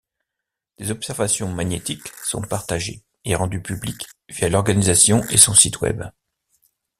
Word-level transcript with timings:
Des 0.79 0.89
observations 0.89 1.51
magnétiques 1.53 2.07
sont 2.23 2.41
partagées 2.41 3.03
et 3.23 3.35
rendues 3.35 3.61
publiques 3.61 4.07
via 4.29 4.49
l'organisation 4.49 5.21
et 5.29 5.37
son 5.37 5.53
site 5.53 5.81
web. 5.81 6.01